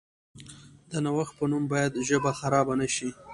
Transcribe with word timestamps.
د 0.91 0.91
نوښت 1.05 1.33
په 1.37 1.43
نوم 1.51 1.63
باید 1.73 1.93
ژبه 2.07 2.31
خرابه 2.39 2.73
نشي. 2.81 3.09